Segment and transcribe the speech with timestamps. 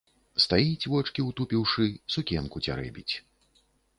[0.43, 3.13] Стаіць, вочкі ўтупіўшы, сукенку цярэбіць.